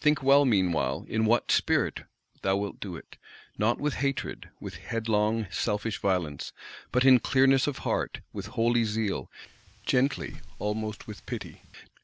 [0.00, 2.04] Think well, meanwhile, in what spirit
[2.42, 3.16] thou wilt do it:
[3.58, 6.52] not with hatred, with headlong selfish violence;
[6.92, 9.28] but in clearness of heart, with holy zeal,
[9.84, 11.62] gently, almost with pity.